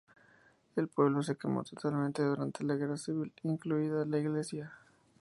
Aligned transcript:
El 0.75 0.87
pueblo 0.87 1.21
se 1.21 1.35
quemó 1.35 1.63
totalmente 1.63 2.23
durante 2.23 2.63
la 2.63 2.73
guerra 2.73 2.97
civil, 2.97 3.31
incluida 3.43 4.03
la 4.03 4.17
iglesia. 4.17 4.73